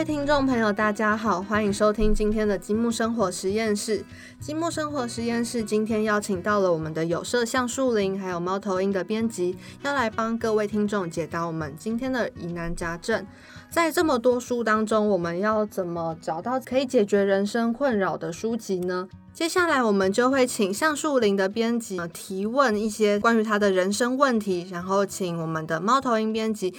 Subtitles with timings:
[0.00, 4.02] 位听众朋友，大家好，欢迎收听今天的积木生活实验室。
[4.40, 13.26] 积木生活实验室今天邀请到了我们的有色橡树林，还有猫头鹰的编辑，要来帮各位听众解答我们今天的疑难杂症。
[13.68, 19.06] 在这么多书当中，我们要怎么找到可以解决人生困扰的书籍呢？
[19.34, 26.72] 接下来我们就会请橡树林的编辑提问一些关于他的人生问题，然后请我们的猫头鹰编辑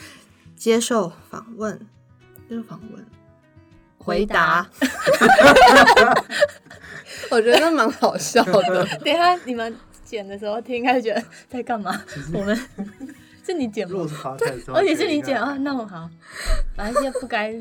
[0.55, 1.79] 接受访问。
[2.51, 3.05] 接受访问，
[3.97, 4.67] 回答。
[7.31, 8.85] 我觉得蛮好笑的。
[8.99, 12.03] 等一下你们剪的时候听，应该觉得在干嘛？
[12.35, 12.53] 我们
[13.45, 14.05] 是你剪吗？
[14.73, 16.09] 而且是你剪啊，那么好。
[16.75, 17.55] 把一些不该，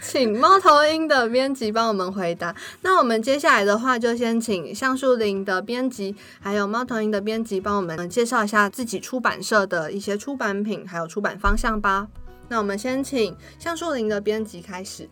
[0.00, 2.56] 请猫头鹰的编辑帮我们回答。
[2.80, 12.08] 那我们接下来的话，就先请橡树林的编辑，还有猫头鹰的编辑帮我们介绍一下自己出版社的一些出版品，还有出版方向吧。
[12.48, 15.08] 那我们先请橡树林的编辑开始。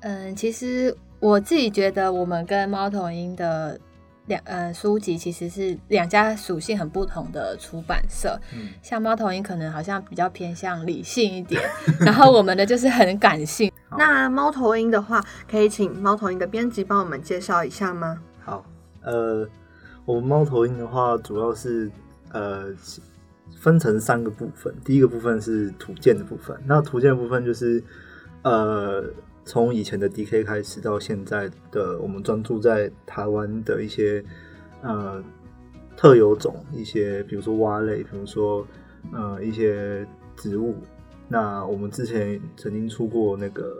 [0.00, 3.78] 嗯，其实我自己觉得，我们跟猫头鹰的
[4.26, 8.38] 两呃书籍其实是两家属性很不同的出版社。
[8.54, 11.62] 嗯，像猫头鹰可能好像比较偏向理性一点，
[12.00, 13.72] 然后我们的就是很感性。
[13.96, 18.20] 那猫头鹰的话，可以请猫头鹰的编辑帮我们介绍一下吗？
[18.42, 18.64] 好，
[19.02, 19.48] 呃，
[20.04, 21.90] 我们猫头鹰的话，主要是
[22.32, 22.74] 呃。
[23.56, 26.58] 分成三个部分，第一个部分是图鉴的部分。
[26.66, 27.82] 那图鉴部分就是，
[28.42, 29.04] 呃，
[29.44, 34.24] 从以前的 DK 开始到现在的，我们专注在台湾的一些
[34.82, 35.22] 呃
[35.96, 38.66] 特有种，一些比如说蛙类，比如说
[39.12, 40.06] 呃一些
[40.36, 40.76] 植物。
[41.28, 43.74] 那我们之前曾经出过那个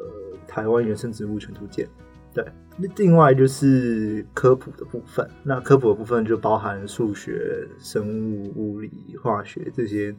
[0.47, 1.87] 台湾原生植物全图鉴。
[2.35, 2.45] 对，
[2.77, 5.25] 那另外就是科普的部分。
[5.45, 10.13] 那科普的部分就包含数学、生物、物理、化学这些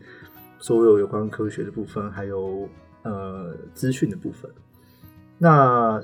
[0.58, 2.70] 所有有关科学的部分，还有
[3.04, 4.50] 呃资讯的部分。
[5.38, 6.02] 那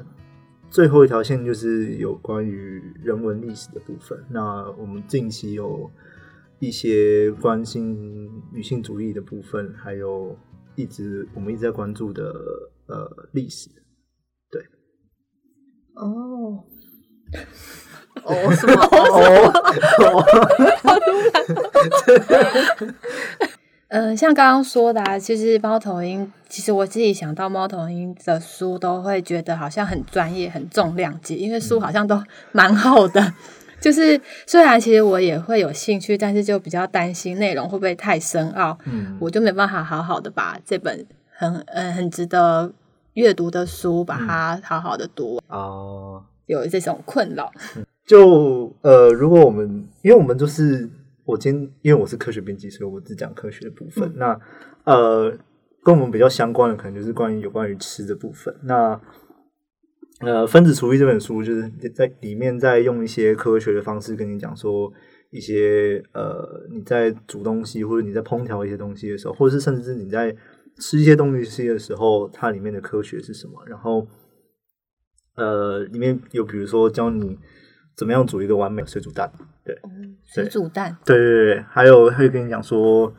[0.70, 4.22] 最后一条线就是有关于人文历史的部分。
[4.30, 5.90] 那我们近期有
[6.60, 10.38] 一些关心女性主义的部分，还有
[10.76, 12.34] 一直我们一直在关注的
[12.88, 13.70] 呃历史。
[16.02, 16.64] 哦，
[18.26, 18.74] 哦什么？
[18.82, 19.42] 哦，
[20.84, 22.96] 好突然。
[23.90, 33.34] 嗯，像刚刚说的，其实猫头鹰，其实我自己想到猫头鹰的书，都会觉得好像很专业、很重量级，因为书好像都蛮厚的。
[33.82, 42.72] 就是虽然其实我也会有兴趣，但是就比较担心内容会不会太深奥，嗯，我就没办法好好的把这本很嗯很值得。
[43.14, 47.52] 阅读的书，把它好好的读哦，有这种困扰。
[48.08, 50.90] 就呃，如果我们，因为我们就是
[51.26, 54.12] 我今天，因为我是科学编辑，所以我只讲科学的部分。
[54.16, 54.40] 那
[54.86, 55.38] 呃，
[55.84, 58.54] 跟我们比较相关的，可能就是关于有关于吃的部分。
[58.64, 59.00] 那
[60.22, 64.92] 呃，《分子厨艺》这本书，就是在里面在用一些科学的方式跟你讲说，
[65.32, 70.36] 一些呃，你在煮东西或者你在烹调一些东西的时候，或者是甚至是你在。
[70.80, 73.64] 吃一些东西的时候，它里面的科学是什么？
[73.68, 74.08] 然后，
[75.36, 77.38] 呃，里面有比如说教你
[77.96, 79.32] 怎么样煮一个完美的水煮蛋，
[79.64, 79.78] 对，
[80.26, 83.14] 水煮蛋，对对对，还有他会跟你讲说，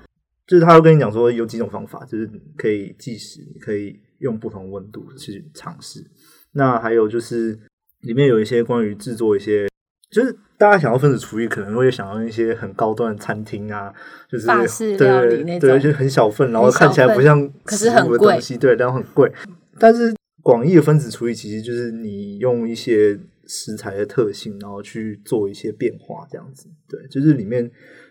[0.47, 6.05] 就是他会跟你讲说有几种方法，就是可以计时，可以用不同温度去尝试。
[6.53, 7.59] 那还有就是
[8.01, 9.72] 里面有一些关于制作一些。
[10.13, 13.91] 就是大家想要分子厨艺，可能会想要一些很高端的餐厅啊，
[14.31, 19.33] 就是法式料理那种，对，就很小份，然后看起来不像可是很贵，对，然后很贵。
[19.79, 26.69] 但是广义的分子厨艺其实就是你用一些食材的特性，然后去做一些变化，这样子。
[26.87, 27.69] 对，就是里面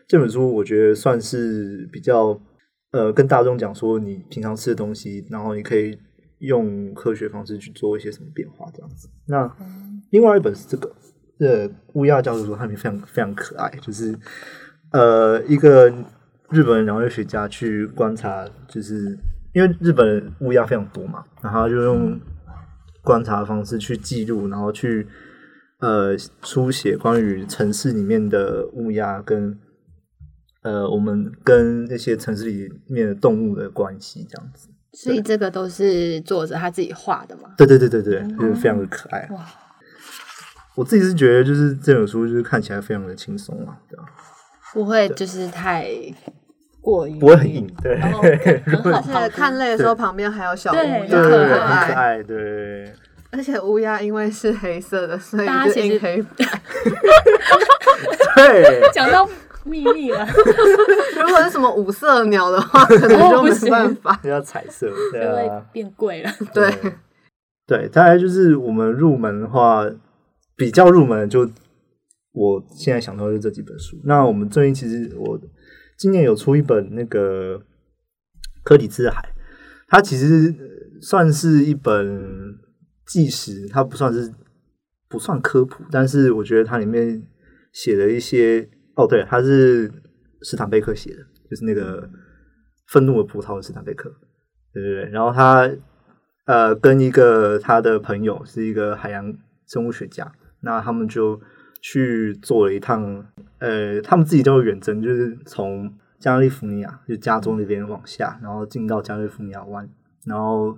[0.08, 2.42] 这本书，我觉得算是比较
[2.92, 5.96] 呃，跟大众讲说，你平常吃的东西，然后你可以
[6.40, 9.08] 用科学方式去做一些什么变化，这样子。
[9.28, 9.56] 那
[10.10, 10.92] 另外一本是这个。
[11.42, 14.16] 这乌鸦教授说，他们非常非常可爱，就是
[14.92, 15.92] 呃，一个
[16.52, 19.18] 日本鸟类学家去观察，就是
[19.52, 22.20] 因为日本乌鸦非常多嘛，然后就用
[23.04, 25.08] 观察方式去记录，然后去
[25.80, 29.58] 呃书写关于城市里面的乌鸦跟
[30.62, 34.70] 呃我们跟那些城市里面的动物的关系，这样子。
[34.94, 37.56] 所以这个都是作者他自己画的嘛？
[37.58, 39.28] 对对对对对，就是非常的可爱。
[39.32, 39.44] 哇！
[40.82, 44.04] 我自己是觉得，就是这本书就是看起来非常的轻松啊，对吧？
[44.74, 45.88] 不会就是太
[46.82, 48.00] 过于不会很硬，对。
[48.92, 52.92] 而且看累的时候，旁边还有小乌鸦，很可爱，对。
[53.32, 56.46] 而且乌鸦因为是黑色的，所以就印黑白。
[58.36, 59.30] 对， 讲到
[59.64, 60.26] 秘密了，
[61.22, 64.20] 如果是什么五色鸟的话，可能就没办法。
[64.24, 66.32] 要彩色，对就会啊，变贵了。
[66.54, 66.74] 对，
[67.68, 69.86] 对，大概就是我们入门的话，
[70.56, 71.50] 比较入门的就
[72.32, 74.00] 我现在想到的就这几本书。
[74.04, 75.40] 那我们最近其实我
[75.98, 77.58] 今年有出一本那个
[78.64, 79.22] 《科里兹海》，
[79.88, 80.56] 它其实
[81.02, 82.58] 算是一本
[83.06, 84.34] 纪实，它不算是
[85.10, 87.22] 不算科普，但是我觉得它里面
[87.74, 89.92] 写了一些哦，对，它是
[90.42, 91.18] 斯坦贝克写的，
[91.50, 92.10] 就是那个
[92.88, 94.10] 愤怒的葡萄的斯坦贝克，
[94.74, 95.70] 对对对，然后他
[96.46, 99.38] 呃跟一个他的朋友是一个海洋
[99.68, 100.32] 生物学家，
[100.62, 101.40] 那他们就
[101.82, 103.26] 去做了一趟，
[103.60, 109.90] 呃，他们自己都有远征，就是从加利福尼亚，就加州那边往下，然后进到加利福尼亚湾，
[110.26, 110.78] 然后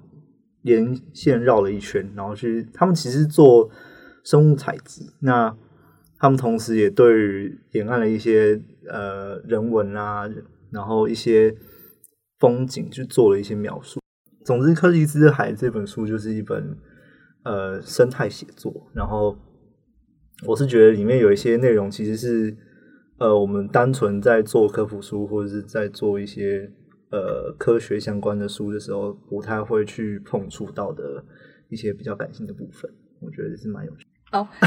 [0.62, 3.69] 沿线绕了一圈，然后去他们其实做
[4.24, 5.56] 生物采集，那
[6.18, 10.30] 他们同时也对于沿岸的一些呃人文啊，
[10.71, 11.53] 然后一些
[12.39, 14.00] 风景去做了一些描述。
[14.45, 16.77] 总之，《柯蒂斯海》这本书就是一本
[17.44, 19.38] 呃生态写作，然后
[20.45, 22.56] 我是觉得里面有一些内容其实是
[23.18, 26.69] 呃我们单纯在做科普书或者是在做一些
[27.12, 31.24] 呃科学相关的书的时候，不太会去碰触到的
[31.69, 32.91] 一些比较感性的部分，
[33.21, 34.39] 我觉得是蛮有趣的。
[34.39, 34.47] 哦，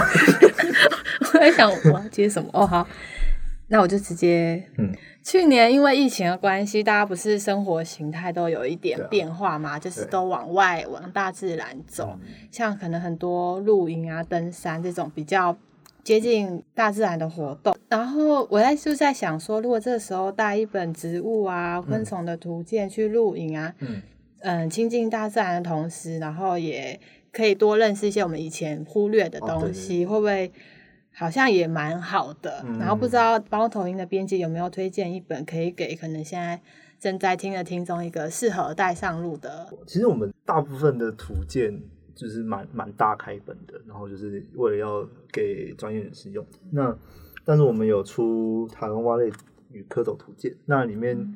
[1.35, 2.49] 我在想我要接什么？
[2.53, 2.87] 哦，好，
[3.69, 4.93] 那我就直接，嗯，
[5.23, 12.19] 去年因为疫情的关系，大家不是生活形态都有一点变化嘛，就是都往外往大自然走，
[12.51, 15.57] 像可能很多露营啊、登山这种比较
[16.05, 17.77] 接近大自然的活动。
[17.89, 24.03] 然后我在就在想说，如果这个时候带一本植物啊、昆虫的图鉴去露营啊，嗯。
[24.41, 27.01] 嗯，亲近大自然的同时，然后也
[27.33, 29.61] 可以多认识一些我们以前忽略的哦对对。
[29.61, 30.53] 东西，会不会
[31.19, 32.63] 好像也蛮好的？
[32.67, 36.61] 嗯然后不知道包头鹰的编辑有没有推荐一本可以给可能现在
[37.01, 39.67] 正在听的听众一个适合带上路的？
[39.87, 41.83] 其实我们大部分的图鉴
[42.15, 46.45] 就是蛮蛮大开本的，然后就是为了要给专业人士用。
[46.71, 46.95] 那
[47.45, 49.31] 但是我们有出台湾蛙类
[49.73, 51.35] 与蝌蚪图鉴，那里面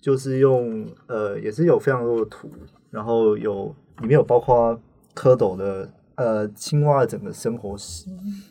[0.00, 2.50] 就是用呃也是有非常多的图，
[2.90, 4.78] 然后有里面有包括
[5.14, 8.06] 蝌蚪的呃青蛙的整个生活史，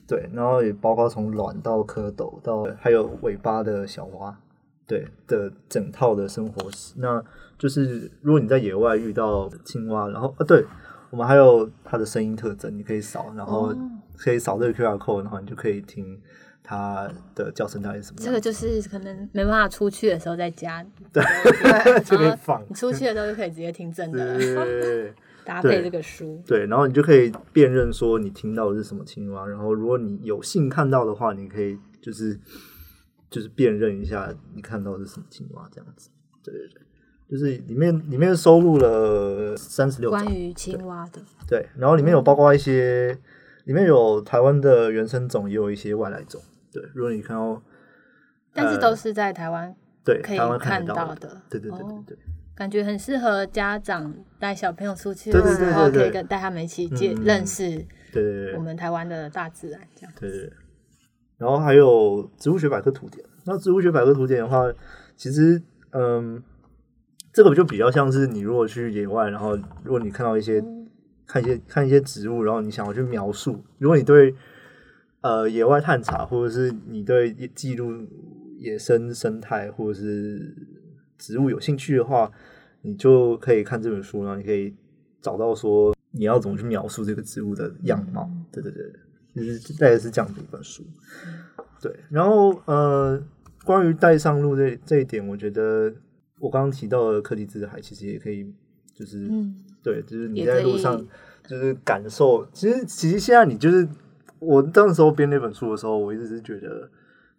[0.08, 4.38] 对，然后也包括从卵到蝌蚪到还有尾巴的小蛙。
[4.86, 7.24] 对的整套的生活史，那
[7.58, 10.66] 就是如果你在野外遇到青蛙，然后啊，对
[11.10, 13.78] 我们还有它的声音特征，你可以扫，然后哦
[14.18, 16.20] 可以扫这个 QR code，然后你就可以听
[16.64, 21.24] 它的叫声到底是什么这个，就是可能没办法出去的时候在家，对，
[22.04, 22.64] 就可以放。
[22.70, 25.10] 你，出去的时候就可以直接听真的对。
[25.10, 25.14] 了，
[25.46, 26.42] 搭配这个书。
[26.48, 32.40] 对，然后你就可以辨认说你听到的是什么青蛙，然后如果你有幸看到的话，你可以就是
[33.30, 36.10] 就是辨认一下你看到的是什么青蛙这样子，
[36.42, 36.82] 对对对，
[37.30, 40.18] 就是里面里面收录了三十六种。
[40.18, 40.34] 关。
[40.34, 43.18] 于青蛙的，对，然后里面有包括一些，
[43.66, 46.42] 里面有台湾的原生种，也有一些外来种。
[46.74, 47.62] 对，如果你看到，
[48.54, 52.20] 但是呃都是在台湾对可以看到到的对对对哦对对，
[52.56, 60.14] 感觉很适合家长带小朋友出去对的时候，可以跟带他们一起接嗯认识对我们台湾的大自然，这样。
[60.20, 60.52] 对。
[61.38, 63.26] 然后还有植物学百科图典。
[63.46, 64.64] 那植物学百科图典的话，
[65.18, 65.62] 其实
[65.92, 66.42] 嗯，
[67.34, 70.64] 这个就比较像是你如果去野外，然后如果你看到一些
[71.28, 74.34] 看一些看一些植物，然后你想要去描述，如果你对
[75.24, 77.92] 呃野外探查，或者是你对记录
[78.60, 80.56] 野生生态或者是
[81.18, 82.32] 植物有兴趣的话，
[82.82, 84.76] 你就可以看这本书，然后你可以
[85.22, 88.30] 找到说你要怎么去描述这个植物的样貌。
[88.52, 88.94] 对对对，
[89.34, 90.84] 就是大概是这样的一本书。
[91.82, 93.22] 对，然后呃，
[93.66, 95.94] 关于带上路这这一点，我觉得
[96.40, 98.54] 我刚刚提到的柯蒂兹海其实也可以，
[98.94, 101.06] 就是、嗯，对，就是你在路上
[101.48, 102.46] 就是感受。
[102.54, 103.88] 其实其实现在你就是
[104.44, 106.90] 我当时候编那本书的时候，我一直是觉得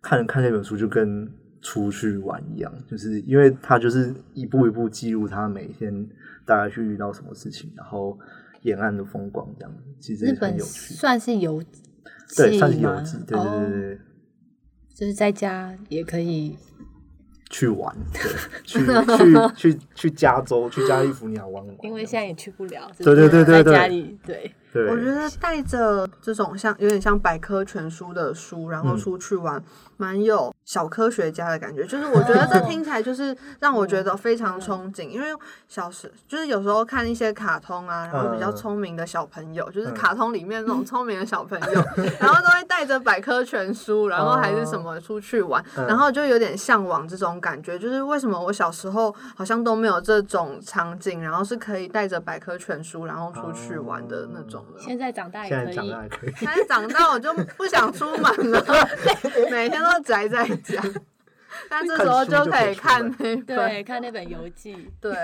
[0.02, 1.30] 看看那本书就跟
[1.60, 6.08] 出去玩一样，就是因为他就是一步一步记录他每天
[6.44, 8.18] 大概去遇到什么事情，然后
[8.62, 10.94] 沿岸的风光这样，其实很有趣。
[10.94, 11.62] 算是游
[12.36, 13.98] 对，算是游吗记，对对哦对对。
[14.94, 16.56] 就是在家也可以。
[17.50, 18.22] 去玩，对，
[18.64, 18.80] 去
[19.54, 21.76] 去去去加州、去加利福尼亚玩玩。
[21.82, 24.50] 因为现在也去不了，对对对对在家里对。
[24.74, 29.62] 对，我觉得带着这种像有点像百科全书的书，然后出去玩，
[29.96, 31.86] 蛮有小科学家的感觉。
[31.86, 35.28] 就是我觉得这听起来就是让我觉得非常憧憬，因为
[35.68, 41.84] 小时就是有时候看一些卡通啊，然后比较聪明的小朋友，就是卡通里面那种聪明的小朋友，
[42.18, 47.78] 然后都会带着百科全书，然后还是什么出去玩，然后就有点向往这种感觉。
[47.78, 54.63] 就是为什么我小时候好像都没有这种场景，然后是可以带着百科全书然后出去玩的那种。
[54.78, 55.76] 现在长大也可以，
[56.36, 58.64] 现在长大我就不想出门了，
[59.50, 60.82] 每天都宅在家。
[61.68, 65.14] 但这时候就可以看那对看那本游记，对。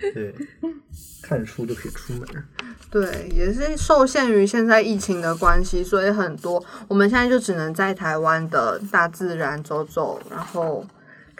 [0.00, 0.34] 对，
[1.22, 2.26] 看书就可以出门。
[2.90, 10.84] 对，也是受限于现在疫情的关系，所以很多我们现在就只能在台湾的大自然走走，然后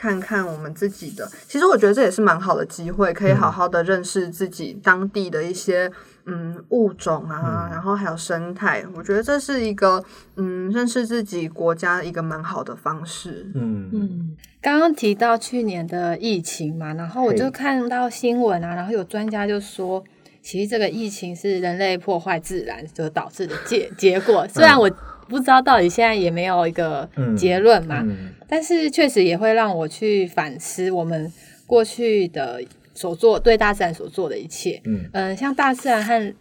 [0.04, 1.26] 看看我们自己的。
[1.48, 5.90] 其实我觉得这也是蛮好的机会，可以好好的认识自己当地的一些。
[6.26, 10.02] 嗯，物种啊，然后还有生态，我觉得这是一个
[10.36, 13.46] 嗯，认识自己国家一个蛮好的方式。
[13.54, 20.02] 嗯嗯，刚刚提到去年的疫情嘛，然后我就看到新闻啊，然后有专家就说，
[20.40, 24.48] 其实这个疫情是人类破坏自然所导致的结结果。
[24.48, 24.90] 虽然我
[25.28, 28.04] 不知道到底现在也没有一个结论嘛，
[28.48, 31.32] 但是确实也会让我去反思我们
[31.66, 32.62] 过去的。
[32.96, 35.00] 所做对大自然所做的一切，嗯。
[35.14, 36.32] 嗯，像大自然和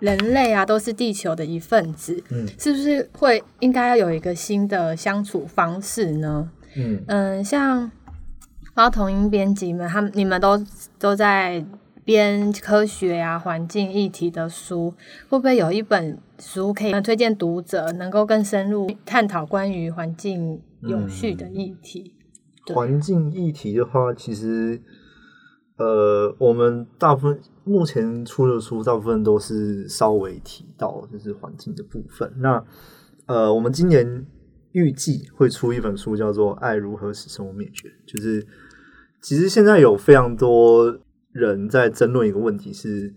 [0.00, 6.50] 人类啊，都是地球的一份子，嗯，是不是会应该要有一个新的相处方式呢？
[6.76, 7.04] 嗯。
[7.08, 7.92] 嗯，像
[8.72, 10.58] 猫头鹰编辑们，他们你们都
[10.98, 11.62] 都在
[12.08, 14.94] 编科学啊、环境议题的书，
[15.28, 22.14] 会不会有一本书可以推荐读者，能够更深入探讨关于环境永续的议题？
[22.68, 24.80] 环境议题的话，其实。
[25.76, 32.32] 呃，我们大部分目前出的书，大部分都是稍微提到就是环境的部分。
[32.38, 32.64] 那
[33.26, 34.26] 呃，我们今年
[34.72, 37.88] 预计会出一本书，叫做《爱如何使生物灭绝》。
[38.04, 38.44] 就是
[39.22, 40.98] 其实现在有非常多
[41.38, 43.14] 人在争论一个问题：是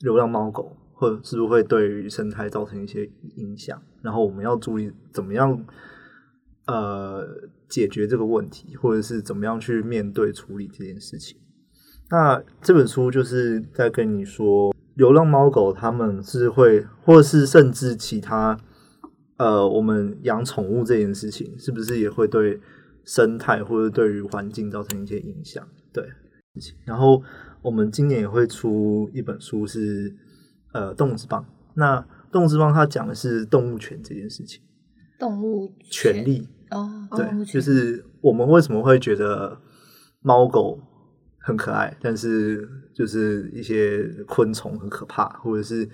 [0.00, 3.80] 流浪猫狗或是不是会对于生态造成一些影响？
[4.02, 5.64] 然后我们要注意怎么样
[6.66, 7.26] 呃
[7.68, 11.38] 解决这个问题，或者是怎么样去面对处理这件事情。
[12.10, 18.58] 那这本书就是在跟你说，流浪猫狗他们是会，或是甚至其他，
[19.36, 22.60] 呃，我们养宠物这件事情，是不是也会对
[23.04, 25.66] 生态或者对于环境造成一些影响？
[25.92, 26.04] 对，
[26.84, 27.22] 然后
[27.62, 30.14] 我们今年也会出一本书，是
[30.72, 31.44] 呃，动物之邦。
[31.74, 34.60] 那动物之邦它讲的是动物权这件事情，
[35.18, 36.24] 动物权？
[36.24, 39.60] 利哦，对，就是我们为什么会觉得
[40.20, 40.80] 猫狗。
[41.42, 45.88] 很可爱，但是就是一些昆虫很可怕，或者是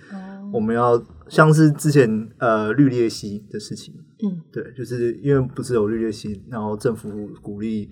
[0.52, 3.94] 我们要像是之前呃绿鬣蜥的事情，
[4.24, 7.88] 嗯，对，就是因为不是有绿鬣蜥，然后政府鼓励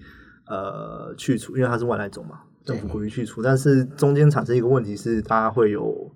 [0.48, 6.14] 呃去除，因为它是外来种嘛，政府鼓励去除，但是中间产生一个问题是，大家会有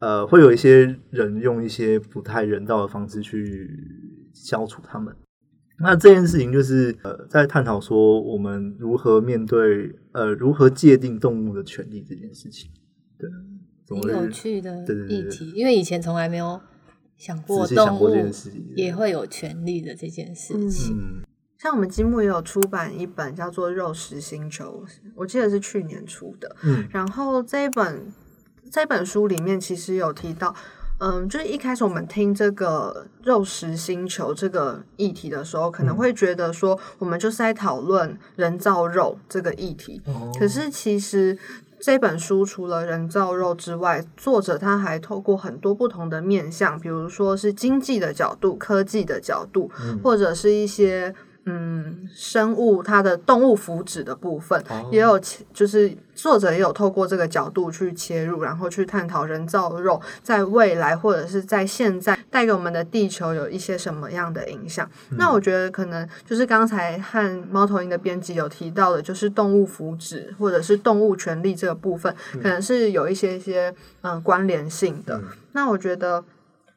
[0.00, 3.70] 呃会有一些人用一些不太人道的方式去
[4.34, 5.14] 消除他们。
[5.78, 12.70] 那这件事情就是呃，在探讨说我们如何面对呃，如何界定动物的权利这件事情，
[13.18, 13.28] 对，
[14.00, 16.60] 很有趣的议题，因为以前从来没有
[17.16, 18.10] 想过动物
[18.74, 21.22] 也会有权利的这件事情。
[21.58, 24.84] 像我们积木也有出版一本叫做《肉食星球》，
[25.14, 26.54] 我记得是去年出的。
[26.62, 28.12] 嗯，然后这一本
[28.70, 30.54] 这本书里面其实有提到。
[30.98, 40.00] 嗯，就是一开始我们听这个肉食星球这个议题的时候，可能会觉得说，我们就是在讨论人造肉这个议题。
[40.38, 41.38] 可是其实
[41.78, 49.70] 这本书除了人造肉之外，作者他还透过很多不同的面向，比如说是经济的角度、科技的角度，
[50.02, 51.14] 或者是一些。
[51.48, 55.18] 嗯，生物它的动物福祉的部分也有，
[55.54, 64.90] 就是作者也有透过这个角度去切入，然后去探讨人造肉在未来或者是在现在带给我们的地球有一些什么样的影响。
[65.10, 72.12] 那我觉得可能就是刚才和猫头鹰的编辑有提到的，就是动物福祉或者是动物权利这个部分，
[72.42, 75.22] 可能是有一些一些嗯关联性的。
[75.52, 76.24] 那我觉得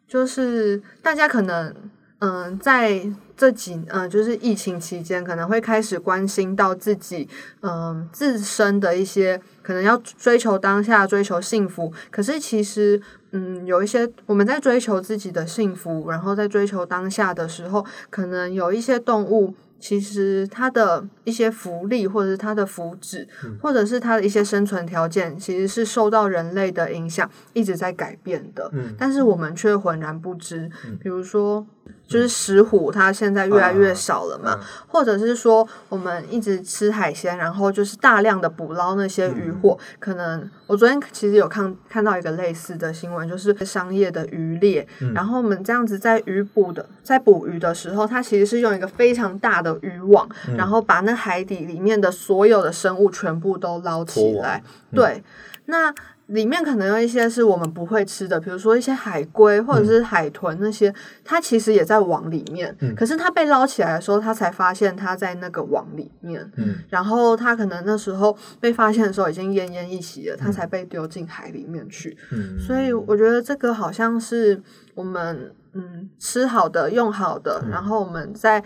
[0.08, 1.74] 就是大家可能
[2.20, 3.12] 嗯在。
[3.40, 7.26] 这几嗯，就是疫情期间，可能会开始关心到自己
[7.62, 11.90] 嗯自身的一些，可能要追求当下，追求幸福。
[12.12, 28.70] 可是其实嗯，有一些我们在追求自己的幸福，然后在追求当下的时候，可能有一些动物其实它的一些福利，或者是它的福祉，嗯或者是它的一些生存条件，其实是受到人类的影响，一直在改变的。
[28.74, 30.70] 嗯但是我们却浑然不知。
[30.86, 31.66] 嗯比如说，
[32.10, 34.66] 就是石虎，它现在越来越少了嘛，嗯。
[34.88, 39.78] 或者是说我们一直吃海鲜，然后就是大量的捕捞那些渔获。
[39.80, 45.14] 嗯可能我昨天其实有看看到一个类似的新闻，就是商业的渔猎，嗯。
[45.14, 50.58] 然后我们这样子在渔捕的在捕鱼的时候，它其实是用一个非常大的渔网，嗯。
[50.58, 54.64] 然后把那海底里面的所有的生物全部都捞起来。
[54.92, 54.96] 嗯。
[54.96, 55.24] 对，
[55.66, 55.94] 那
[56.30, 60.94] 里面可能有一些是我们不会吃的，比如说一些海龟或者是海豚那些，
[61.24, 66.50] 它其实也在网里面，嗯可是它被捞起来的时候，它才发现它在那个网里面。
[66.58, 72.16] 嗯然后它可能那时候被发现的时候已经奄奄一息了，它才被丢进海里面去。
[72.32, 74.62] 嗯，所以我觉得这个好像是
[74.94, 78.64] 我们嗯吃好的、用好的，然后我们在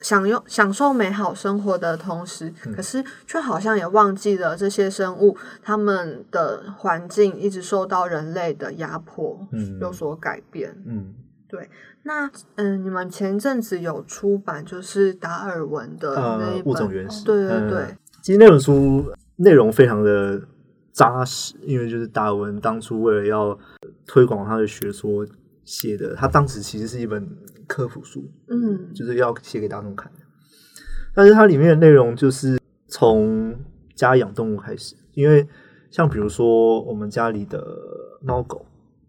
[0.00, 9.78] 享用享受美好生活的同时，可是却好像也忘记了这些生物它们的环境一直受到人类的压迫，嗯。
[9.80, 10.76] 有所改变。
[10.86, 11.14] 嗯。
[11.48, 11.70] 对
[12.02, 17.98] 那嗯，你们前阵子有出版就是达尔文的那呃一本物种原始，对对对，嗯。
[18.20, 20.42] 其实那本书内容非常的
[20.92, 23.56] 扎实，因为就是达尔文当初为了要
[24.06, 25.24] 推广他的学说
[25.66, 27.28] 写的，他当时其实是一本
[27.66, 30.20] 科普书，嗯就是要写给大众看的。
[31.12, 33.54] 但是它里面的内容就是从
[33.94, 35.48] 家养动物开始，因为
[35.90, 37.66] 像比如说我们家里的
[38.22, 38.64] 猫狗，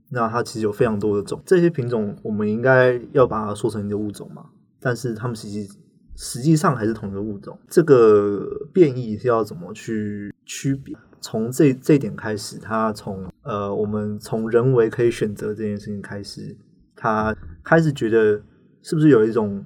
[0.10, 4.46] 那它其实有非常多的种，这些品种我们应该要把它说成一个物种嘛，
[4.80, 5.70] 但是它们实际
[6.16, 10.96] 实际上还是同一个物种，这个变异是要怎么去区别？
[11.20, 16.58] 从这这点开始，他从呃，我们从人为可以选择这件事情开始，
[16.96, 18.42] 他开始觉得
[18.82, 19.64] 是不是有一种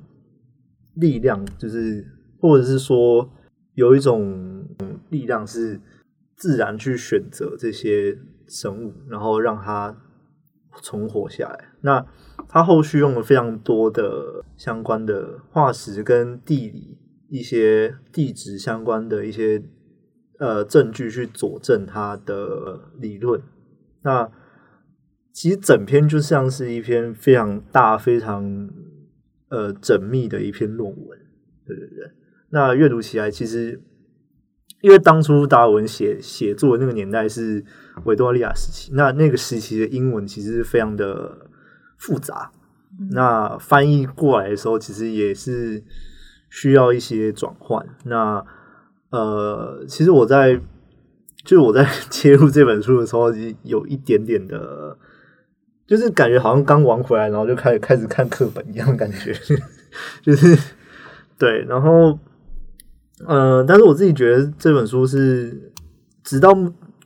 [0.96, 2.06] 力量，就是
[2.40, 3.30] 或者是说
[3.76, 4.68] 有一种
[5.10, 5.80] 力量是
[6.36, 8.18] 自然去选择这些
[8.48, 9.96] 生物，然后让它
[10.82, 11.70] 存活下来。
[11.82, 12.06] 那
[12.48, 16.98] 他后续用了非常多的相关的化石跟地理
[17.30, 19.64] 一些地质相关的一些
[20.42, 23.40] 呃证据去佐证他的理论。
[24.02, 24.28] 那
[25.32, 28.68] 其实整篇就像是一篇非常大、非常
[29.50, 31.20] 呃缜密的一篇论文。
[31.64, 32.12] 对对对，
[32.50, 33.80] 那阅读起来其实，
[34.82, 37.64] 因为当初达尔文写写作的那个年代是
[38.06, 41.48] 维多利亚时期，那那个时期的英文其实是非常的
[42.00, 42.52] 复杂，
[43.12, 45.84] 那翻译过来的时候，其实也是
[46.50, 47.88] 需要一些转换。
[48.06, 48.44] 那
[49.12, 50.56] 呃，其实我在
[51.44, 53.32] 就是我在 切入这本书的时候，
[53.64, 54.98] 有一点点的，
[55.86, 59.34] 就是感觉好像刚玩回来，然后就开始开始看课本一样的感觉，
[60.24, 60.58] 就是
[61.38, 62.18] 对，然后
[63.28, 65.72] 呃，但是我自己觉得这本书是
[66.24, 66.56] 直到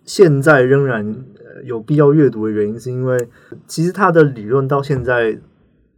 [0.03, 1.25] 现在仍然
[1.63, 3.27] 有必要阅读的原因，是因为
[3.65, 5.39] 其实它的理论到现在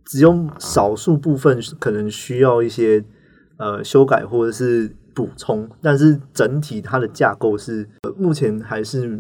[0.06, 3.04] 只有少数部分可能需要一些
[3.58, 9.20] 呃修改或者是补充，但是整体它的架构是、呃目前还是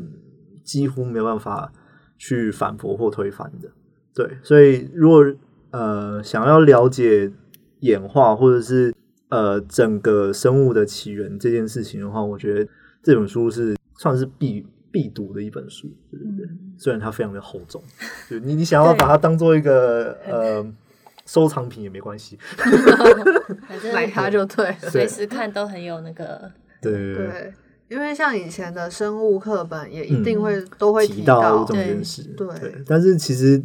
[0.63, 1.73] 几乎没有办法
[2.19, 3.67] 去反驳或推翻的。
[4.13, 5.25] 对，所以如果
[5.71, 7.31] 呃想要了解
[7.79, 8.93] 演化或者是
[9.29, 12.69] 呃整个生物的起源这件事情的话，我觉得
[13.01, 16.47] 这本书是算是必必读的一本书，对对对。
[16.77, 17.81] 虽然它非常的厚重，
[18.29, 20.63] 就你你想要把它当做一个呃
[21.27, 22.71] 收藏品也没关系，反
[23.79, 24.75] 正买它就对。
[24.89, 26.51] 随时看都很有那个。
[26.81, 27.27] 对对对。
[27.27, 27.53] 对，
[27.89, 32.47] 因为像以前的生物课本也一定会、都会提到物种对原始，对
[32.85, 33.63] 但是其实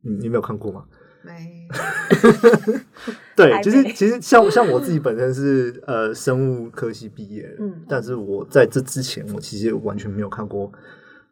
[0.00, 0.84] 你你没有看过吗？
[1.22, 1.68] 没
[3.36, 10.66] 对，还就是没其实像像我自己本身是呃生物科系毕业的，嗯但是我在这之前我其实完全没有看过《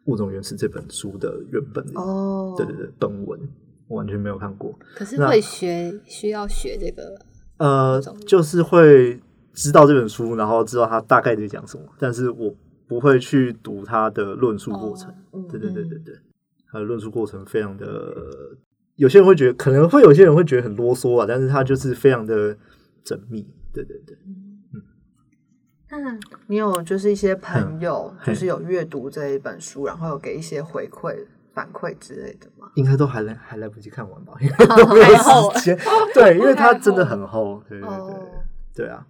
[0.05, 3.41] 物种原始》这本书的原本，哦，对对对，本文
[3.89, 4.79] 我完全没有看过。
[4.95, 7.19] 可是会学，需要学这个。
[7.59, 9.21] 呃，就是会
[9.53, 12.55] 知道这本书，然后知道它大概在讲什么，但是我
[12.87, 15.13] 不会去读它的论述过程。
[15.51, 16.15] 对对对对对，
[16.71, 18.15] 它的论述过程非常的，
[18.95, 22.57] 有些人会觉得可能会有些人会觉得很啰嗦啊，但是它就是非常的
[23.05, 23.47] 缜密。
[23.73, 24.17] 对对对，
[25.91, 31.17] 嗯你有就是一些朋友，嗯就是有阅读这一本书，然后有给一些回馈、
[31.59, 32.71] 反馈之类的吗？
[32.77, 35.79] 应该都还来还来不及看完吧， 因为都没有厚时间。
[36.15, 37.61] 对，因为它真的很厚。
[37.69, 37.97] 对对对。
[37.99, 38.29] 哦，
[38.77, 39.05] 对啊，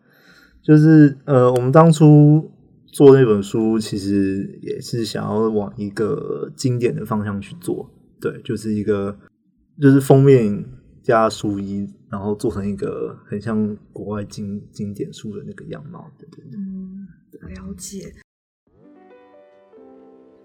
[0.63, 2.51] 就是呃，我们当初
[2.87, 7.91] 做那本书，其实也是想要往一个经典的方向去做。
[8.19, 9.15] 对，就是一个
[9.79, 10.65] 就是封面
[11.03, 16.11] 加书衣然后做成一个很像国外经经典书的那个样貌。
[16.19, 17.07] 对对对，嗯，
[17.55, 18.11] 了解。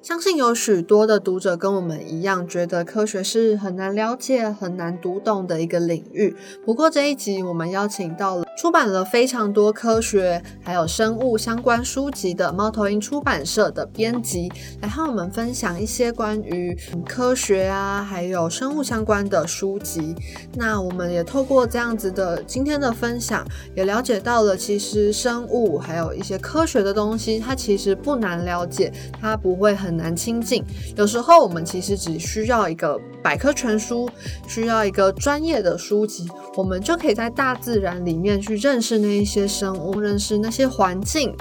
[0.04, 6.36] 相信有许多的读者跟我们一样，觉得科学是很难了解、很难读懂的一个领域。
[6.66, 20.14] 不过这一集我们邀请到了出版了非常多科学还有生物相关书籍的猫头鹰出版社的编辑，来和我们分享一些关于科学啊还有生物相关的书籍。
[20.54, 29.94] 那我们也透过这样子的今天的分享，也了解到了其实生物还有一些科学的东西，它其实不难了解，它不会很。
[29.94, 30.64] 难亲近，
[30.98, 34.10] 有时候我们其实只需要一个百科全书，
[34.48, 41.34] 需要一个专业的书籍，我们就可以在大自然里面去认识那一些生物，认识那些环境。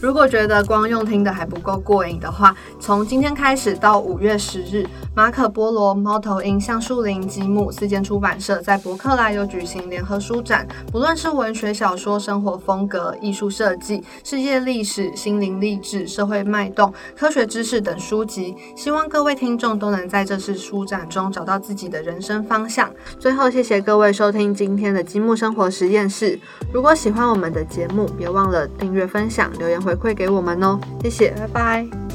[0.00, 22.88] 如果觉得光用听的还不够过瘾的话，从今天开始到五月十日，马可波罗、猫头鹰、橡树林、积木四间出版社在博客来有举行联合书展，不论是文学小说、生活风格、艺术设计、世界历史、心灵励志、社会脉动、科学知识等书籍，希望各位听众都能在这次书展中找到自己的人生方向。
[23.18, 26.38] 最后，谢谢各位收听今天的积木生活实验室。
[26.72, 32.07] 如果喜欢我们的节目，别忘了订阅、分享、留言回馈给我们哦，谢谢，拜拜。